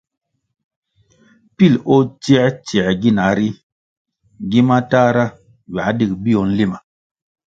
Pilʼ 1.55 1.81
o 1.93 1.97
tsiē 2.21 2.43
tsiē 2.65 2.85
gina 3.01 3.25
ri, 3.37 3.49
gi 4.49 4.59
matahra 4.67 5.25
ywā 5.71 5.83
digʼ 5.97 6.13
bio 6.23 6.39
nlima. 6.49 6.77